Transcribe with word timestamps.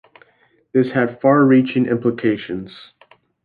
This 0.73 0.89
had 0.93 1.21
far-reaching 1.21 1.85
implications. 1.85 2.71